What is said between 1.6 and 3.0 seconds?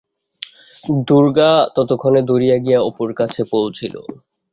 ততক্ষণে দৌড়িয়া গিয়া